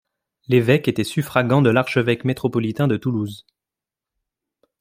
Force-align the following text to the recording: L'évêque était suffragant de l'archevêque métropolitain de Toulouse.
L'évêque 0.47 0.87
était 0.87 1.03
suffragant 1.03 1.61
de 1.61 1.69
l'archevêque 1.69 2.25
métropolitain 2.25 2.87
de 2.87 2.97
Toulouse. 2.97 3.45